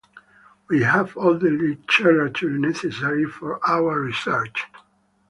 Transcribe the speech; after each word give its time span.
We 0.67 0.81
have 0.81 1.15
all 1.15 1.37
the 1.37 1.51
literature 1.51 2.49
necessary 2.49 3.25
for 3.27 3.59
our 3.69 3.99
research. 4.01 4.65